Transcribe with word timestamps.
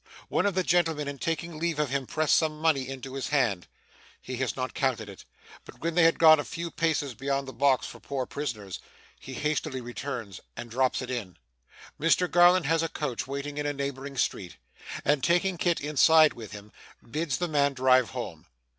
One 0.29 0.47
of 0.47 0.55
the 0.55 0.63
gentlemen, 0.63 1.07
in 1.07 1.19
taking 1.19 1.59
leave 1.59 1.77
of 1.77 1.91
him, 1.91 2.07
pressed 2.07 2.35
some 2.35 2.57
money 2.59 2.89
into 2.89 3.13
his 3.13 3.27
hand. 3.27 3.67
He 4.19 4.37
has 4.37 4.55
not 4.55 4.73
counted 4.73 5.09
it; 5.09 5.25
but 5.63 5.79
when 5.81 5.93
they 5.93 6.05
have 6.05 6.17
gone 6.17 6.39
a 6.39 6.43
few 6.43 6.71
paces 6.71 7.13
beyond 7.13 7.47
the 7.47 7.53
box 7.53 7.85
for 7.85 7.99
poor 7.99 8.25
Prisoners, 8.25 8.79
he 9.19 9.35
hastily 9.35 9.79
returns 9.79 10.39
and 10.57 10.71
drops 10.71 11.03
it 11.03 11.11
in. 11.11 11.37
Mr 11.99 12.27
Garland 12.27 12.65
has 12.65 12.81
a 12.81 12.89
coach 12.89 13.27
waiting 13.27 13.59
in 13.59 13.67
a 13.67 13.73
neighbouring 13.73 14.17
street, 14.17 14.57
and, 15.05 15.23
taking 15.23 15.55
Kit 15.55 15.79
inside 15.79 16.33
with 16.33 16.51
him, 16.51 16.71
bids 17.07 17.37
the 17.37 17.47
man 17.47 17.73
drive 17.73 18.09
home. 18.09 18.47